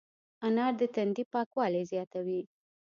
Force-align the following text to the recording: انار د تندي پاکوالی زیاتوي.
انار 0.47 0.73
د 0.79 0.81
تندي 0.95 1.23
پاکوالی 1.33 1.83
زیاتوي. 1.91 2.41